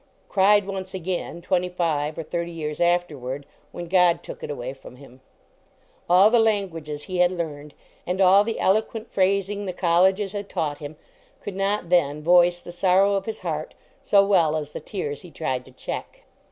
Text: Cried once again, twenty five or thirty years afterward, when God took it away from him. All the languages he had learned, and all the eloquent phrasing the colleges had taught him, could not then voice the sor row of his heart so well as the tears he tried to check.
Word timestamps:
Cried 0.27 0.65
once 0.65 0.95
again, 0.95 1.41
twenty 1.43 1.69
five 1.69 2.17
or 2.17 2.23
thirty 2.23 2.51
years 2.51 2.81
afterward, 2.81 3.45
when 3.71 3.85
God 3.87 4.23
took 4.23 4.41
it 4.41 4.49
away 4.49 4.73
from 4.73 4.95
him. 4.95 5.21
All 6.09 6.31
the 6.31 6.39
languages 6.39 7.03
he 7.03 7.19
had 7.19 7.29
learned, 7.29 7.75
and 8.07 8.19
all 8.19 8.43
the 8.43 8.59
eloquent 8.59 9.11
phrasing 9.11 9.67
the 9.67 9.73
colleges 9.73 10.31
had 10.31 10.49
taught 10.49 10.79
him, 10.79 10.95
could 11.39 11.55
not 11.55 11.89
then 11.89 12.23
voice 12.23 12.61
the 12.61 12.71
sor 12.71 13.03
row 13.03 13.13
of 13.13 13.27
his 13.27 13.41
heart 13.45 13.75
so 14.01 14.25
well 14.25 14.55
as 14.55 14.71
the 14.71 14.79
tears 14.79 15.21
he 15.21 15.29
tried 15.29 15.65
to 15.65 15.71
check. 15.71 16.21